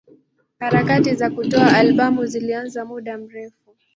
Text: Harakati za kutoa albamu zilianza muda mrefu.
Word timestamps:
Harakati 0.59 1.15
za 1.15 1.29
kutoa 1.29 1.75
albamu 1.77 2.25
zilianza 2.25 2.85
muda 2.85 3.17
mrefu. 3.17 3.75